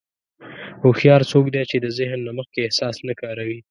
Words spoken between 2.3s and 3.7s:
مخکې احساس نه کاروي.